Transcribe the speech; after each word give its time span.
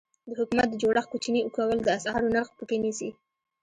د 0.27 0.31
حکومت 0.39 0.67
د 0.71 0.75
جوړښت 0.81 1.09
کوچني 1.11 1.41
کول 1.55 1.77
د 1.83 1.87
اسعارو 1.97 2.31
نرخ 2.35 2.47
بر 2.57 2.63
کې 2.69 2.77
نیسي. 2.83 3.09